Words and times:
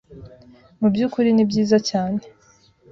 mu 0.79 0.87
by’ukuri 0.93 1.29
ni 1.33 1.43
byiza 1.49 1.77
cyane.” 1.89 2.21